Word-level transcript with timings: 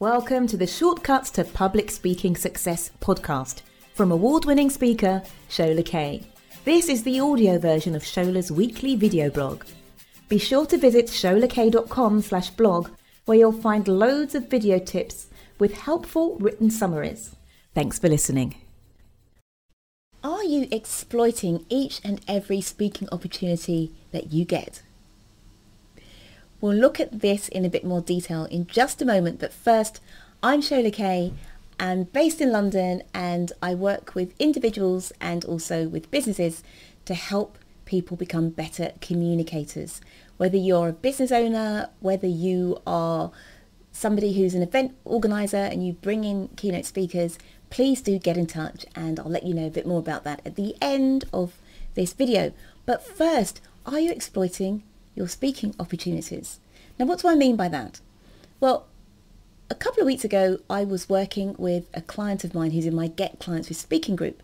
Welcome 0.00 0.46
to 0.46 0.56
the 0.56 0.64
Shortcuts 0.64 1.28
to 1.32 1.42
Public 1.42 1.90
Speaking 1.90 2.36
Success 2.36 2.92
podcast 3.00 3.62
from 3.94 4.12
award 4.12 4.44
winning 4.44 4.70
speaker 4.70 5.24
Shola 5.50 5.84
Kaye. 5.84 6.22
This 6.64 6.88
is 6.88 7.02
the 7.02 7.18
audio 7.18 7.58
version 7.58 7.96
of 7.96 8.04
Shola's 8.04 8.52
weekly 8.52 8.94
video 8.94 9.28
blog. 9.28 9.64
Be 10.28 10.38
sure 10.38 10.66
to 10.66 10.78
visit 10.78 11.06
sholakaye.com 11.06 12.22
slash 12.22 12.50
blog 12.50 12.90
where 13.24 13.38
you'll 13.38 13.50
find 13.50 13.88
loads 13.88 14.36
of 14.36 14.48
video 14.48 14.78
tips 14.78 15.26
with 15.58 15.74
helpful 15.74 16.36
written 16.38 16.70
summaries. 16.70 17.34
Thanks 17.74 17.98
for 17.98 18.08
listening. 18.08 18.54
Are 20.22 20.44
you 20.44 20.68
exploiting 20.70 21.66
each 21.68 22.00
and 22.04 22.20
every 22.28 22.60
speaking 22.60 23.08
opportunity 23.10 23.96
that 24.12 24.32
you 24.32 24.44
get? 24.44 24.80
We'll 26.60 26.74
look 26.74 26.98
at 26.98 27.20
this 27.20 27.46
in 27.46 27.64
a 27.64 27.70
bit 27.70 27.84
more 27.84 28.00
detail 28.00 28.46
in 28.46 28.66
just 28.66 29.00
a 29.00 29.04
moment, 29.04 29.38
but 29.38 29.52
first, 29.52 30.00
I'm 30.42 30.60
Shola 30.60 30.92
Kaye. 30.92 31.32
I'm 31.78 32.04
based 32.04 32.40
in 32.40 32.50
London 32.50 33.04
and 33.14 33.52
I 33.62 33.76
work 33.76 34.16
with 34.16 34.34
individuals 34.40 35.12
and 35.20 35.44
also 35.44 35.86
with 35.86 36.10
businesses 36.10 36.64
to 37.04 37.14
help 37.14 37.58
people 37.84 38.16
become 38.16 38.50
better 38.50 38.90
communicators. 39.00 40.00
Whether 40.36 40.56
you're 40.56 40.88
a 40.88 40.92
business 40.92 41.30
owner, 41.30 41.90
whether 42.00 42.26
you 42.26 42.82
are 42.84 43.30
somebody 43.92 44.32
who's 44.32 44.54
an 44.54 44.62
event 44.62 44.96
organizer 45.04 45.56
and 45.56 45.86
you 45.86 45.92
bring 45.92 46.24
in 46.24 46.48
keynote 46.56 46.86
speakers, 46.86 47.38
please 47.70 48.02
do 48.02 48.18
get 48.18 48.36
in 48.36 48.48
touch 48.48 48.84
and 48.96 49.20
I'll 49.20 49.30
let 49.30 49.44
you 49.44 49.54
know 49.54 49.68
a 49.68 49.70
bit 49.70 49.86
more 49.86 50.00
about 50.00 50.24
that 50.24 50.42
at 50.44 50.56
the 50.56 50.74
end 50.82 51.24
of 51.32 51.54
this 51.94 52.14
video. 52.14 52.52
But 52.84 53.06
first, 53.06 53.60
are 53.86 54.00
you 54.00 54.10
exploiting 54.10 54.82
your 55.18 55.28
speaking 55.28 55.74
opportunities. 55.78 56.60
Now, 56.98 57.06
what 57.06 57.18
do 57.18 57.28
I 57.28 57.34
mean 57.34 57.56
by 57.56 57.68
that? 57.68 58.00
Well, 58.60 58.86
a 59.68 59.74
couple 59.74 60.00
of 60.00 60.06
weeks 60.06 60.24
ago, 60.24 60.60
I 60.70 60.84
was 60.84 61.08
working 61.08 61.54
with 61.58 61.90
a 61.92 62.00
client 62.00 62.44
of 62.44 62.54
mine 62.54 62.70
who's 62.70 62.86
in 62.86 62.94
my 62.94 63.08
Get 63.08 63.38
Clients 63.38 63.68
with 63.68 63.76
Speaking 63.76 64.16
group, 64.16 64.42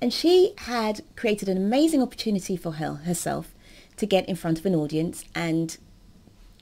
and 0.00 0.12
she 0.12 0.54
had 0.58 1.02
created 1.14 1.48
an 1.48 1.56
amazing 1.56 2.02
opportunity 2.02 2.56
for 2.56 2.72
her 2.72 2.94
herself 2.94 3.54
to 3.98 4.06
get 4.06 4.28
in 4.28 4.36
front 4.36 4.58
of 4.58 4.66
an 4.66 4.74
audience 4.74 5.24
and 5.34 5.76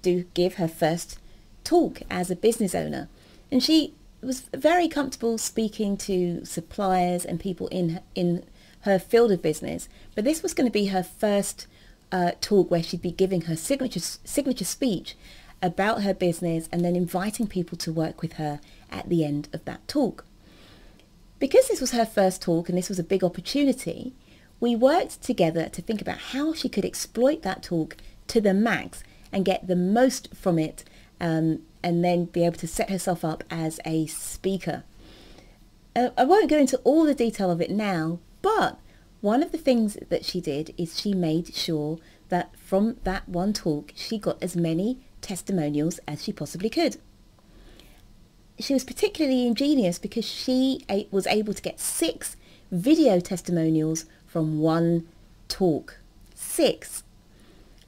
do 0.02 0.24
give 0.34 0.54
her 0.54 0.68
first 0.68 1.18
talk 1.64 2.02
as 2.10 2.30
a 2.30 2.36
business 2.36 2.74
owner. 2.74 3.08
And 3.50 3.62
she 3.62 3.94
was 4.20 4.42
very 4.52 4.88
comfortable 4.88 5.38
speaking 5.38 5.96
to 5.96 6.44
suppliers 6.44 7.24
and 7.24 7.40
people 7.40 7.68
in 7.68 8.00
in 8.14 8.44
her 8.80 8.98
field 8.98 9.32
of 9.32 9.40
business, 9.40 9.88
but 10.14 10.24
this 10.24 10.42
was 10.42 10.52
going 10.52 10.66
to 10.66 10.72
be 10.72 10.86
her 10.86 11.02
first 11.02 11.66
uh, 12.12 12.32
talk 12.40 12.70
where 12.70 12.82
she'd 12.82 13.02
be 13.02 13.10
giving 13.10 13.42
her 13.42 13.56
signature 13.56 14.00
signature 14.00 14.64
speech 14.64 15.16
about 15.62 16.02
her 16.02 16.14
business 16.14 16.68
and 16.70 16.84
then 16.84 16.94
inviting 16.94 17.46
people 17.46 17.78
to 17.78 17.92
work 17.92 18.20
with 18.20 18.34
her 18.34 18.60
at 18.90 19.08
the 19.08 19.24
end 19.24 19.48
of 19.52 19.64
that 19.64 19.86
talk. 19.88 20.24
Because 21.38 21.68
this 21.68 21.80
was 21.80 21.92
her 21.92 22.06
first 22.06 22.42
talk 22.42 22.68
and 22.68 22.76
this 22.76 22.88
was 22.88 22.98
a 22.98 23.04
big 23.04 23.24
opportunity, 23.24 24.12
we 24.60 24.76
worked 24.76 25.22
together 25.22 25.68
to 25.68 25.82
think 25.82 26.00
about 26.00 26.18
how 26.18 26.52
she 26.52 26.68
could 26.68 26.84
exploit 26.84 27.42
that 27.42 27.62
talk 27.62 27.96
to 28.28 28.40
the 28.40 28.54
max 28.54 29.02
and 29.32 29.44
get 29.44 29.66
the 29.66 29.76
most 29.76 30.34
from 30.34 30.58
it 30.58 30.84
um, 31.20 31.60
and 31.82 32.04
then 32.04 32.26
be 32.26 32.44
able 32.44 32.56
to 32.56 32.66
set 32.66 32.90
herself 32.90 33.24
up 33.24 33.42
as 33.50 33.80
a 33.84 34.06
speaker. 34.06 34.84
Uh, 35.96 36.10
I 36.16 36.24
won't 36.24 36.50
go 36.50 36.58
into 36.58 36.78
all 36.78 37.04
the 37.04 37.14
detail 37.14 37.50
of 37.50 37.60
it 37.60 37.70
now, 37.70 38.18
but 38.42 38.78
one 39.24 39.42
of 39.42 39.52
the 39.52 39.58
things 39.58 39.96
that 40.10 40.22
she 40.22 40.38
did 40.38 40.74
is 40.76 41.00
she 41.00 41.14
made 41.14 41.54
sure 41.54 41.98
that 42.28 42.54
from 42.58 42.94
that 43.04 43.26
one 43.26 43.54
talk, 43.54 43.90
she 43.96 44.18
got 44.18 44.36
as 44.42 44.54
many 44.54 44.98
testimonials 45.22 45.98
as 46.06 46.22
she 46.22 46.30
possibly 46.30 46.68
could. 46.68 46.98
She 48.58 48.74
was 48.74 48.84
particularly 48.84 49.46
ingenious 49.46 49.98
because 49.98 50.26
she 50.26 50.84
was 51.10 51.26
able 51.26 51.54
to 51.54 51.62
get 51.62 51.80
six 51.80 52.36
video 52.70 53.18
testimonials 53.18 54.04
from 54.26 54.58
one 54.58 55.08
talk. 55.48 56.00
Six. 56.34 57.02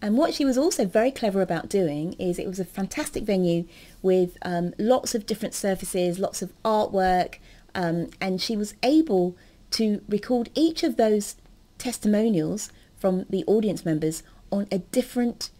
And 0.00 0.16
what 0.16 0.32
she 0.32 0.46
was 0.46 0.56
also 0.56 0.86
very 0.86 1.10
clever 1.10 1.42
about 1.42 1.68
doing 1.68 2.14
is 2.14 2.38
it 2.38 2.48
was 2.48 2.60
a 2.60 2.64
fantastic 2.64 3.24
venue 3.24 3.66
with 4.00 4.38
um, 4.40 4.72
lots 4.78 5.14
of 5.14 5.26
different 5.26 5.52
surfaces, 5.52 6.18
lots 6.18 6.40
of 6.40 6.50
artwork, 6.64 7.34
um, 7.74 8.08
and 8.22 8.40
she 8.40 8.56
was 8.56 8.72
able 8.82 9.36
to 9.72 10.00
record 10.08 10.50
each 10.54 10.82
of 10.82 10.96
those 10.96 11.36
testimonials 11.78 12.70
from 12.96 13.26
the 13.28 13.44
audience 13.46 13.84
members 13.84 14.22
on 14.50 14.66
a 14.70 14.78
different 14.78 15.50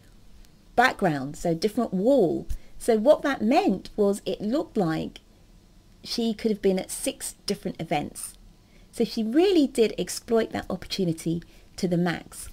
background, 0.75 1.35
so 1.35 1.53
different 1.53 1.93
wall. 1.93 2.47
So 2.77 2.97
what 2.97 3.21
that 3.23 3.41
meant 3.41 3.89
was 3.95 4.21
it 4.25 4.41
looked 4.41 4.77
like 4.77 5.19
she 6.03 6.33
could 6.33 6.51
have 6.51 6.61
been 6.61 6.79
at 6.79 6.91
six 6.91 7.35
different 7.45 7.81
events. 7.81 8.33
So 8.91 9.03
she 9.03 9.23
really 9.23 9.67
did 9.67 9.93
exploit 9.97 10.51
that 10.51 10.65
opportunity 10.69 11.43
to 11.75 11.87
the 11.87 11.97
max. 11.97 12.49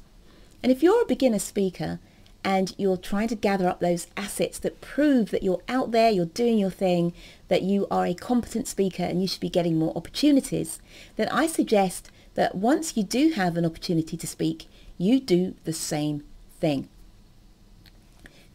And 0.62 0.72
if 0.72 0.82
you're 0.82 1.02
a 1.02 1.06
beginner 1.06 1.38
speaker 1.38 2.00
and 2.44 2.74
you're 2.76 2.98
trying 2.98 3.28
to 3.28 3.34
gather 3.34 3.66
up 3.66 3.80
those 3.80 4.06
assets 4.16 4.58
that 4.58 4.82
prove 4.82 5.30
that 5.30 5.42
you're 5.42 5.62
out 5.66 5.92
there, 5.92 6.10
you're 6.10 6.26
doing 6.26 6.58
your 6.58 6.70
thing, 6.70 7.14
that 7.48 7.62
you 7.62 7.86
are 7.90 8.04
a 8.04 8.14
competent 8.14 8.68
speaker 8.68 9.02
and 9.02 9.22
you 9.22 9.26
should 9.26 9.40
be 9.40 9.48
getting 9.48 9.78
more 9.78 9.96
opportunities, 9.96 10.80
then 11.16 11.28
I 11.28 11.46
suggest 11.46 12.10
that 12.34 12.54
once 12.54 12.96
you 12.96 13.02
do 13.02 13.30
have 13.30 13.56
an 13.56 13.64
opportunity 13.64 14.16
to 14.16 14.26
speak, 14.26 14.66
you 14.98 15.20
do 15.20 15.54
the 15.64 15.72
same 15.72 16.22
thing. 16.60 16.88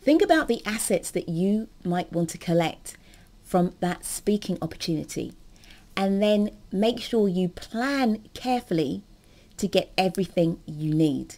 Think 0.01 0.21
about 0.21 0.47
the 0.47 0.65
assets 0.65 1.11
that 1.11 1.27
you 1.27 1.67
might 1.83 2.11
want 2.11 2.29
to 2.29 2.37
collect 2.37 2.95
from 3.43 3.73
that 3.79 4.05
speaking 4.05 4.57
opportunity 4.61 5.33
and 5.97 6.21
then 6.21 6.51
make 6.71 7.01
sure 7.01 7.27
you 7.27 7.49
plan 7.49 8.23
carefully 8.33 9.01
to 9.57 9.67
get 9.67 9.91
everything 9.97 10.59
you 10.65 10.93
need. 10.93 11.35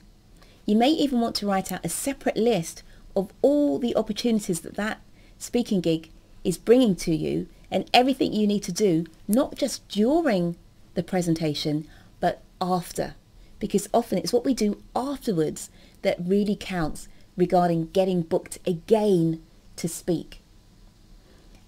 You 0.72 0.78
may 0.78 0.92
even 0.92 1.20
want 1.20 1.36
to 1.36 1.46
write 1.46 1.70
out 1.70 1.84
a 1.84 1.90
separate 1.90 2.38
list 2.38 2.82
of 3.14 3.34
all 3.42 3.78
the 3.78 3.94
opportunities 3.94 4.62
that 4.62 4.76
that 4.76 5.02
speaking 5.38 5.82
gig 5.82 6.10
is 6.46 6.58
bringing 6.58 6.96
to 6.96 7.14
you 7.14 7.50
and 7.70 7.90
everything 7.94 8.32
you 8.32 8.48
need 8.48 8.64
to 8.64 8.72
do, 8.72 9.06
not 9.28 9.56
just 9.56 9.86
during 9.90 10.56
the 10.94 11.04
presentation, 11.04 11.90
but 12.22 12.42
after. 12.62 13.16
Because 13.60 13.90
often 13.94 14.18
it's 14.18 14.32
what 14.32 14.46
we 14.46 14.54
do 14.54 14.82
afterwards 14.96 15.70
that 16.04 16.16
really 16.26 16.56
counts 16.56 17.10
regarding 17.36 17.88
getting 17.88 18.22
booked 18.22 18.58
again 18.66 19.44
to 19.76 19.90
speak. 19.90 20.42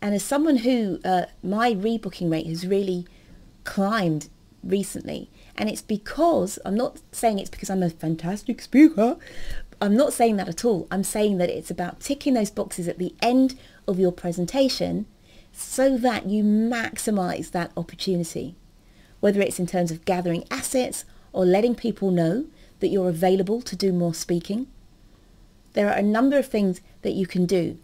And 0.01 0.15
as 0.15 0.23
someone 0.23 0.59
who, 0.59 1.01
uh, 1.03 1.25
my 1.43 1.73
rebooking 1.73 2.31
rate 2.31 2.47
has 2.47 2.65
really 2.65 3.05
climbed 3.65 4.29
recently, 4.63 5.29
and 5.55 5.69
it's 5.69 5.81
because, 5.81 6.59
I'm 6.65 6.75
not 6.75 6.99
saying 7.11 7.39
it's 7.39 7.49
because 7.49 7.69
I'm 7.69 7.83
a 7.83 7.89
fantastic 7.89 8.61
speaker. 8.61 9.17
I'm 9.81 9.95
not 9.95 10.13
saying 10.13 10.37
that 10.37 10.47
at 10.47 10.63
all. 10.63 10.87
I'm 10.89 11.03
saying 11.03 11.37
that 11.37 11.49
it's 11.49 11.69
about 11.69 11.99
ticking 11.99 12.35
those 12.35 12.49
boxes 12.49 12.87
at 12.87 12.99
the 12.99 13.13
end 13.21 13.57
of 13.87 13.99
your 13.99 14.11
presentation 14.11 15.05
so 15.51 15.97
that 15.97 16.25
you 16.27 16.43
maximize 16.43 17.51
that 17.51 17.71
opportunity. 17.75 18.55
Whether 19.19 19.41
it's 19.41 19.59
in 19.59 19.67
terms 19.67 19.91
of 19.91 20.05
gathering 20.05 20.45
assets 20.49 21.05
or 21.31 21.45
letting 21.45 21.75
people 21.75 22.11
know 22.11 22.45
that 22.79 22.87
you're 22.89 23.09
available 23.09 23.61
to 23.61 23.75
do 23.75 23.91
more 23.91 24.13
speaking. 24.13 24.67
There 25.73 25.89
are 25.89 25.97
a 25.97 26.03
number 26.03 26.37
of 26.37 26.47
things 26.47 26.81
that 27.01 27.13
you 27.13 27.25
can 27.25 27.45
do, 27.45 27.77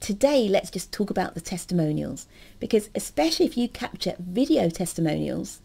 today 0.00 0.48
let's 0.48 0.70
just 0.70 0.92
talk 0.92 1.10
about 1.10 1.34
the 1.34 1.40
testimonials 1.40 2.26
because 2.60 2.90
especially 2.94 3.46
if 3.46 3.56
you 3.56 3.68
capture 3.68 4.14
video 4.18 4.68
testimonials, 4.68 5.60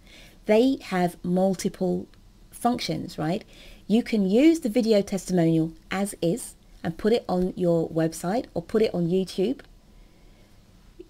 they 0.45 0.77
have 0.83 1.17
multiple 1.23 2.07
functions, 2.51 3.17
right? 3.17 3.43
You 3.87 4.03
can 4.03 4.29
use 4.29 4.61
the 4.61 4.69
video 4.69 5.01
testimonial 5.01 5.73
as 5.89 6.15
is 6.21 6.55
and 6.83 6.97
put 6.97 7.13
it 7.13 7.25
on 7.27 7.53
your 7.55 7.89
website 7.89 8.45
or 8.53 8.61
put 8.61 8.81
it 8.81 8.93
on 8.93 9.07
YouTube. 9.07 9.61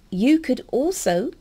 You 0.09 0.39
could 0.39 0.61
also 0.71 1.31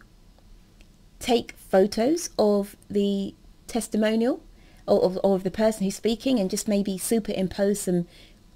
take 1.18 1.52
photos 1.52 2.30
of 2.38 2.76
the 2.88 3.34
testimonial 3.66 4.42
or 4.86 5.02
of, 5.02 5.18
or 5.22 5.36
of 5.36 5.44
the 5.44 5.50
person 5.50 5.84
who's 5.84 5.96
speaking 5.96 6.38
and 6.38 6.50
just 6.50 6.68
maybe 6.68 6.98
superimpose 6.98 7.80
some 7.80 8.06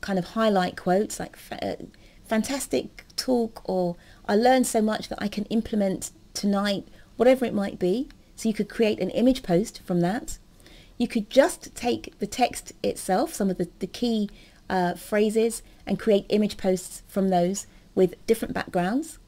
kind 0.01 0.19
of 0.19 0.27
highlight 0.27 0.77
quotes 0.77 1.19
like 1.19 1.37
uh, 1.63 1.75
fantastic 2.25 3.04
talk 3.25 3.63
or 3.65 3.97
I 4.27 4.35
learned 4.37 4.67
so 4.67 4.83
much 4.83 5.09
that 5.09 5.23
I 5.23 5.29
can 5.29 5.45
implement 5.47 6.11
tonight, 6.35 6.87
whatever 7.17 7.45
it 7.45 7.55
might 7.55 7.79
be. 7.79 8.09
So 8.37 8.49
you 8.49 8.55
could 8.55 8.69
create 8.69 9.01
an 9.01 9.11
image 9.11 9.43
post 9.43 9.81
from 9.85 10.01
that. 10.01 10.39
You 10.99 11.09
could 11.09 11.31
just 11.31 11.75
take 11.75 12.19
the 12.19 12.27
text 12.27 12.73
itself, 12.83 13.35
some 13.35 13.51
of 13.51 13.59
the, 13.59 13.69
the 13.79 13.87
key 13.87 14.31
uh, 14.69 14.95
phrases, 14.95 15.63
and 15.87 15.99
create 15.99 16.27
image 16.29 16.57
posts 16.57 17.03
from 17.09 17.29
those 17.29 17.67
with 17.95 18.15
different 18.27 18.55
backgrounds. 18.55 19.19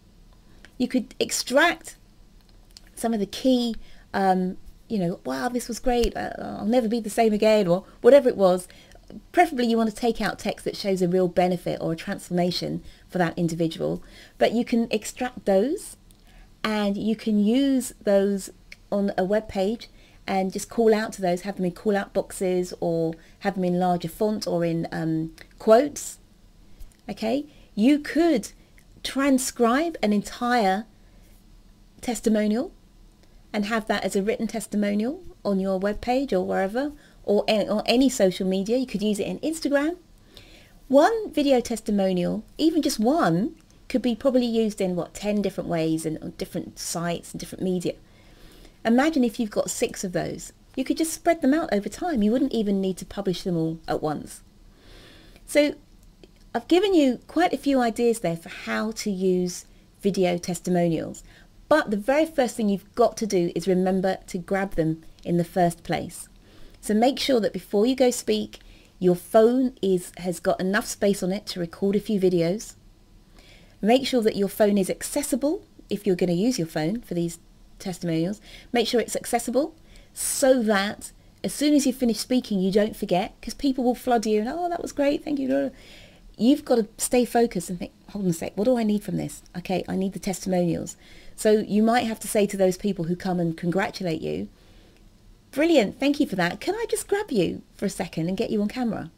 You 0.79 0.89
could 0.89 1.15
extract 1.19 1.97
some 2.95 3.15
of 3.15 3.21
the 3.21 3.27
key, 3.27 3.77
um, 4.13 4.57
you 4.89 4.99
know, 4.99 5.21
wow, 5.25 5.49
this 5.49 5.69
was 5.69 5.79
great, 5.79 6.17
uh, 6.17 6.31
I'll 6.39 6.67
never 6.67 6.89
be 6.89 7.01
the 7.01 7.11
same 7.11 7.33
again, 7.33 7.67
or 7.67 7.85
whatever 8.01 8.29
it 8.29 8.37
was, 8.37 8.69
preferably 9.33 9.67
you 9.67 9.77
want 9.77 9.91
to 9.91 9.97
take 9.97 10.21
out 10.21 10.39
text 10.39 10.65
that 10.65 10.77
shows 10.77 11.03
a 11.03 11.09
real 11.09 11.29
benefit 11.29 11.79
or 11.81 11.93
a 11.93 11.97
transformation 11.97 12.83
for 13.09 13.19
that 13.19 13.39
individual. 13.39 14.03
But 14.39 14.53
you 14.53 14.65
can 14.65 14.89
extract 14.91 15.45
those 15.45 15.97
and 16.65 16.97
you 16.97 17.17
can 17.17 17.39
use 17.39 17.93
those 18.03 18.51
on 18.91 19.13
a 19.17 19.25
web 19.25 19.49
page 19.49 19.89
and 20.27 20.53
just 20.53 20.69
call 20.69 20.93
out 20.93 21.13
to 21.13 21.23
those, 21.23 21.43
have 21.43 21.57
them 21.57 21.65
in 21.65 21.73
call 21.73 21.97
out 21.97 22.13
boxes 22.13 22.75
or 22.81 23.15
have 23.41 23.55
them 23.55 23.65
in 23.65 23.79
larger 23.79 24.09
font 24.09 24.47
or 24.47 24.65
in 24.65 24.89
um, 24.91 25.33
quotes. 25.59 26.19
Okay, 27.09 27.47
you 27.75 28.01
could 28.01 28.51
transcribe 29.05 29.97
an 30.03 30.13
entire 30.13 30.85
testimonial 32.01 32.73
and 33.53 33.67
have 33.67 33.87
that 33.87 34.03
as 34.03 34.17
a 34.17 34.23
written 34.23 34.49
testimonial 34.49 35.23
on 35.45 35.61
your 35.61 35.79
web 35.79 36.01
page 36.01 36.33
or 36.33 36.45
wherever 36.45 36.93
or 37.27 37.45
any, 37.47 37.69
or 37.69 37.83
any 37.85 38.09
social 38.09 38.47
media. 38.47 38.79
You 38.79 38.87
could 38.87 39.03
use 39.03 39.21
it 39.21 39.27
in 39.27 39.39
Instagram. 39.41 39.99
One 40.89 41.31
video 41.33 41.61
testimonial, 41.61 42.45
even 42.57 42.81
just 42.81 42.99
one, 42.99 43.57
could 43.89 44.03
be 44.03 44.15
probably 44.15 44.47
used 44.47 44.81
in 44.81 44.97
what 44.97 45.15
10 45.15 45.43
different 45.43 45.69
ways 45.69 46.07
and 46.07 46.19
on 46.23 46.31
different 46.39 46.79
sites 46.79 47.33
and 47.33 47.41
different 47.41 47.63
media. 47.63 47.95
Imagine 48.85 49.25
if 49.25 49.39
you've 49.39 49.51
got 49.51 49.71
six 49.71 50.05
of 50.05 50.13
those. 50.13 50.53
You 50.77 50.85
could 50.85 50.97
just 50.97 51.13
spread 51.13 51.43
them 51.43 51.55
out 51.55 51.73
over 51.73 51.89
time. 51.89 52.23
You 52.23 52.33
wouldn't 52.33 52.53
even 52.53 52.81
need 52.81 52.97
to 52.99 53.05
publish 53.05 53.43
them 53.43 53.57
all 53.57 53.79
at 53.89 54.03
once. 54.03 54.43
So 55.47 55.75
I've 56.55 56.69
given 56.69 56.95
you 56.95 57.21
quite 57.27 57.53
a 57.53 57.59
few 57.59 57.81
ideas 57.81 58.21
there 58.21 58.37
for 58.37 58.49
how 58.49 58.93
to 58.93 59.11
use 59.11 59.67
video 60.01 60.39
testimonials. 60.39 61.25
But 61.69 61.91
the 61.91 61.97
very 61.97 62.27
first 62.27 62.57
thing 62.57 62.69
you've 62.69 62.95
got 62.95 63.17
to 63.19 63.27
do 63.27 63.51
is 63.55 63.67
remember 63.67 64.19
to 64.29 64.39
grab 64.39 64.75
them 64.75 65.03
in 65.25 65.37
the 65.37 65.45
first 65.45 65.83
place. 65.83 66.29
So 66.87 66.95
make 66.95 67.19
sure 67.19 67.41
that 67.41 67.53
before 67.53 67.85
you 67.87 67.97
go 67.97 68.11
speak, 68.11 68.61
your 68.99 69.17
phone 69.17 69.77
is 69.83 70.13
has 70.19 70.41
got 70.41 70.61
enough 70.61 70.87
space 70.87 71.23
on 71.23 71.33
it 71.33 71.47
to 71.47 71.61
record 71.61 71.97
a 71.97 72.01
few 72.01 72.21
videos. 72.21 72.77
Make 73.83 74.07
sure 74.07 74.23
that 74.23 74.37
your 74.37 74.49
phone 74.49 74.79
is 74.79 74.89
accessible 74.89 75.65
if 75.91 76.07
you're 76.07 76.17
going 76.17 76.31
to 76.31 76.35
use 76.35 76.59
your 76.59 76.67
phone 76.69 77.01
for 77.01 77.15
these 77.15 77.39
testimonials, 77.79 78.41
make 78.73 78.87
sure 78.87 79.01
it's 79.01 79.17
accessible 79.17 79.75
so 80.13 80.63
that 80.63 81.13
as 81.45 81.53
soon 81.53 81.75
as 81.75 81.87
you 81.87 81.93
finish 81.93 82.19
speaking, 82.19 82.59
you 82.59 82.73
don't 82.73 82.97
forget 82.97 83.35
because 83.41 83.55
people 83.55 83.85
will 83.85 83.95
flood 83.95 84.27
you 84.27 84.41
and, 84.41 84.49
oh, 84.49 84.69
that 84.69 84.83
was 84.83 84.93
great, 84.93 85.25
thank 85.25 85.39
you. 85.39 85.71
You've 86.39 86.65
got 86.65 86.77
to 86.77 86.89
stay 86.99 87.25
focused 87.25 87.71
and 87.71 87.79
think, 87.79 87.93
hold 88.11 88.25
on 88.25 88.31
a 88.31 88.35
sec, 88.35 88.57
what 88.57 88.65
do 88.65 88.77
I 88.77 88.83
need 88.83 89.03
from 89.03 89.17
this? 89.17 89.43
Okay, 89.57 89.85
I 89.89 89.97
need 89.97 90.13
the 90.13 90.19
testimonials. 90.19 90.97
So 91.35 91.51
you 91.51 91.83
might 91.83 92.07
have 92.07 92.21
to 92.21 92.29
say 92.29 92.47
to 92.47 92.57
those 92.57 92.77
people 92.77 93.05
who 93.05 93.17
come 93.17 93.41
and 93.41 93.57
congratulate 93.57 94.21
you, 94.21 94.49
brilliant, 95.57 95.99
thank 95.99 96.21
you 96.21 96.27
for 96.27 96.37
that. 96.37 96.61
Can 96.61 96.75
I 96.75 96.85
just 96.91 97.09
grab 97.09 97.31
you 97.31 97.63
for 97.75 97.87
a 97.87 97.91
second 97.91 98.29
and 98.29 98.37
get 98.37 98.51
you 98.51 98.61
on 98.61 98.69
camera? 98.69 99.11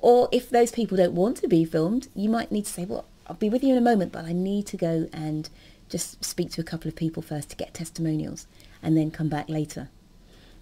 Or 0.00 0.28
if 0.30 0.50
those 0.50 0.70
people 0.70 0.98
don't 0.98 1.14
want 1.14 1.38
to 1.38 1.48
be 1.48 1.64
filmed, 1.64 2.08
you 2.14 2.28
might 2.28 2.52
need 2.52 2.66
to 2.66 2.70
say, 2.70 2.84
well, 2.84 3.06
I'll 3.26 3.36
be 3.36 3.48
with 3.48 3.64
you 3.64 3.72
in 3.72 3.78
a 3.78 3.80
moment, 3.80 4.12
but 4.12 4.26
I 4.26 4.34
need 4.34 4.66
to 4.66 4.76
go 4.76 5.08
and 5.14 5.48
just 5.88 6.22
speak 6.22 6.50
to 6.52 6.60
a 6.60 6.64
couple 6.64 6.88
of 6.88 6.94
people 6.94 7.22
first 7.22 7.48
to 7.50 7.56
get 7.56 7.72
testimonials 7.72 8.46
and 8.82 8.98
then 8.98 9.10
come 9.10 9.30
back 9.30 9.48
later. 9.48 9.88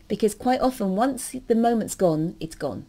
Because 0.06 0.32
quite 0.32 0.60
often, 0.60 0.94
once 0.94 1.34
the 1.48 1.56
moment's 1.56 1.96
gone, 1.96 2.36
it's 2.38 2.54
gone. 2.54 2.86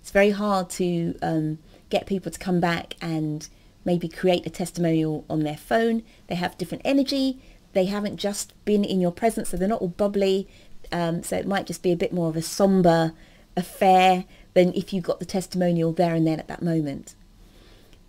It's 0.00 0.10
very 0.10 0.30
hard 0.30 0.70
to 0.70 1.18
um, 1.20 1.58
get 1.90 2.06
people 2.06 2.32
to 2.32 2.38
come 2.38 2.60
back 2.60 2.94
and 3.02 3.46
maybe 3.84 4.08
create 4.08 4.46
a 4.46 4.50
testimonial 4.50 5.26
on 5.28 5.40
their 5.40 5.58
phone. 5.58 6.02
They 6.28 6.36
have 6.36 6.56
different 6.56 6.82
energy. 6.86 7.38
They 7.74 7.84
haven't 7.84 8.16
just 8.16 8.54
been 8.64 8.84
in 8.84 9.02
your 9.02 9.12
presence, 9.12 9.50
so 9.50 9.58
they're 9.58 9.68
not 9.68 9.82
all 9.82 9.88
bubbly. 9.88 10.48
Um, 10.92 11.22
so 11.22 11.36
it 11.36 11.46
might 11.46 11.66
just 11.66 11.82
be 11.82 11.92
a 11.92 11.96
bit 11.96 12.12
more 12.12 12.28
of 12.28 12.36
a 12.36 12.42
somber 12.42 13.12
affair 13.56 14.24
than 14.54 14.72
if 14.74 14.92
you 14.92 15.00
got 15.00 15.18
the 15.18 15.26
testimonial 15.26 15.92
there 15.92 16.14
and 16.14 16.26
then 16.26 16.38
at 16.38 16.48
that 16.48 16.62
moment. 16.62 17.14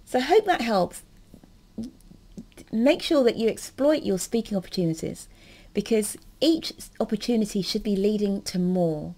So 0.05 0.19
I 0.19 0.23
hope 0.23 0.45
that 0.45 0.61
helps 0.61 1.03
make 2.71 3.01
sure 3.01 3.23
that 3.23 3.37
you 3.37 3.49
exploit 3.49 4.03
your 4.03 4.17
speaking 4.17 4.57
opportunities 4.57 5.27
because 5.73 6.17
each 6.41 6.73
opportunity 6.99 7.61
should 7.61 7.83
be 7.83 7.95
leading 7.95 8.41
to 8.43 8.59
more. 8.59 9.15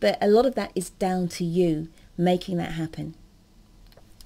But 0.00 0.18
a 0.20 0.28
lot 0.28 0.46
of 0.46 0.54
that 0.54 0.72
is 0.74 0.90
down 0.90 1.28
to 1.28 1.44
you 1.44 1.88
making 2.16 2.56
that 2.58 2.72
happen. 2.72 3.14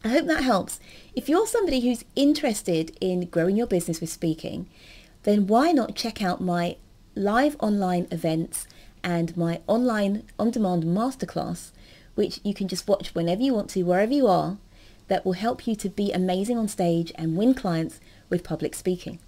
I 0.05 0.09
hope 0.09 0.27
that 0.27 0.43
helps. 0.43 0.81
If 1.15 1.29
you're 1.29 1.47
somebody 1.47 1.81
who's 1.81 2.05
interested 2.17 2.97
in 3.01 3.27
growing 3.27 3.57
your 3.57 3.67
business 3.67 4.01
with 4.01 4.11
speaking, 4.11 4.69
then 5.23 5.47
why 5.47 5.71
not 5.73 5.95
check 5.95 6.21
out 6.21 6.41
my 6.41 6.77
live 7.15 7.57
online 7.61 8.07
events 8.11 8.67
and 9.05 9.37
my 9.37 9.61
online 9.67 10.25
on-demand 10.39 10.85
masterclass, 10.85 11.71
which 12.15 12.41
you 12.45 12.55
can 12.55 12.69
just 12.69 12.89
watch 12.89 13.15
whenever 13.15 13.43
you 13.43 13.55
want 13.55 13.71
to, 13.71 13.83
wherever 13.83 14.13
you 14.13 14.27
are, 14.27 14.59
that 15.09 15.25
will 15.25 15.33
help 15.33 15.67
you 15.67 15.75
to 15.77 15.89
be 15.89 16.13
amazing 16.13 16.57
on 16.57 16.69
stage 16.69 17.13
and 17.17 17.37
win 17.37 17.55
clients 17.55 18.01
with 18.31 18.45
public 18.45 18.75
speaking. 18.75 19.19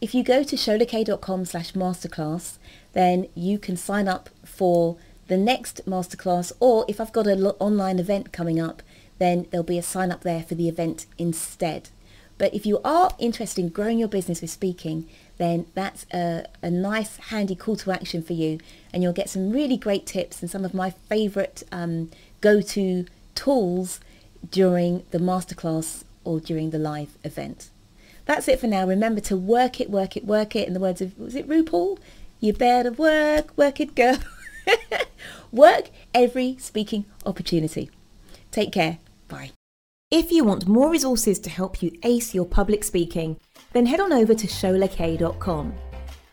If 0.00 0.14
you 0.14 0.22
go 0.22 0.42
to 0.42 0.56
sholakaye.com 0.56 1.44
slash 1.46 1.72
masterclass, 1.72 2.58
then 2.92 3.28
you 3.34 3.58
can 3.58 3.76
sign 3.76 4.08
up 4.08 4.30
for 4.44 4.96
the 5.26 5.36
next 5.36 5.80
masterclass, 5.86 6.52
or 6.60 6.84
if 6.86 7.00
I've 7.00 7.12
got 7.12 7.26
an 7.26 7.44
online 7.58 7.98
event 7.98 8.32
coming 8.32 8.60
up, 8.60 8.82
then 9.18 9.46
there'll 9.50 9.64
be 9.64 9.78
a 9.78 9.82
sign 9.82 10.12
up 10.12 10.22
there 10.22 10.42
for 10.42 10.54
the 10.54 10.68
event 10.68 11.06
instead. 11.18 11.88
But 12.38 12.54
if 12.54 12.66
you 12.66 12.80
are 12.84 13.10
interested 13.18 13.62
in 13.62 13.70
growing 13.70 13.98
your 13.98 14.08
business 14.08 14.40
with 14.40 14.50
speaking, 14.50 15.08
then 15.38 15.66
that's 15.74 16.06
a, 16.12 16.46
a 16.62 16.70
nice, 16.70 17.16
handy 17.16 17.54
call 17.54 17.76
to 17.76 17.92
action 17.92 18.22
for 18.22 18.34
you. 18.34 18.58
And 18.92 19.02
you'll 19.02 19.12
get 19.12 19.30
some 19.30 19.50
really 19.50 19.76
great 19.76 20.06
tips 20.06 20.42
and 20.42 20.50
some 20.50 20.64
of 20.64 20.74
my 20.74 20.90
favorite 20.90 21.62
um, 21.72 22.10
go-to 22.40 23.06
tools 23.34 24.00
during 24.50 25.04
the 25.10 25.18
masterclass 25.18 26.04
or 26.24 26.40
during 26.40 26.70
the 26.70 26.78
live 26.78 27.16
event. 27.24 27.70
That's 28.26 28.48
it 28.48 28.60
for 28.60 28.66
now. 28.66 28.86
Remember 28.86 29.20
to 29.22 29.36
work 29.36 29.80
it, 29.80 29.88
work 29.88 30.16
it, 30.16 30.24
work 30.24 30.56
it. 30.56 30.66
In 30.66 30.74
the 30.74 30.80
words 30.80 31.00
of, 31.00 31.18
was 31.18 31.34
it 31.34 31.48
RuPaul? 31.48 31.98
You 32.40 32.52
better 32.52 32.92
work, 32.92 33.56
work 33.56 33.80
it, 33.80 33.94
girl. 33.94 34.18
work 35.52 35.90
every 36.12 36.56
speaking 36.58 37.06
opportunity. 37.24 37.90
Take 38.50 38.72
care. 38.72 38.98
Bye. 39.28 39.55
If 40.12 40.30
you 40.30 40.44
want 40.44 40.68
more 40.68 40.88
resources 40.88 41.40
to 41.40 41.50
help 41.50 41.82
you 41.82 41.90
ace 42.04 42.32
your 42.32 42.46
public 42.46 42.84
speaking, 42.84 43.40
then 43.72 43.86
head 43.86 43.98
on 43.98 44.12
over 44.12 44.34
to 44.34 44.46
sholakaye.com. 44.46 45.74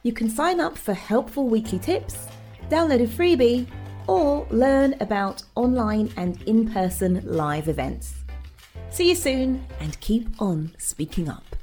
You 0.04 0.14
can 0.14 0.30
sign 0.30 0.60
up 0.60 0.78
for 0.78 0.94
helpful 0.94 1.48
weekly 1.48 1.80
tips, 1.80 2.28
download 2.70 3.04
a 3.04 3.08
freebie, 3.08 3.66
or 4.06 4.46
learn 4.52 4.94
about 5.00 5.42
online 5.56 6.14
and 6.18 6.40
in 6.44 6.72
person 6.72 7.24
live 7.26 7.68
events. 7.68 8.14
See 8.92 9.10
you 9.10 9.16
soon 9.16 9.66
and 9.80 10.00
keep 10.02 10.40
on 10.40 10.76
speaking 10.78 11.28
up. 11.28 11.56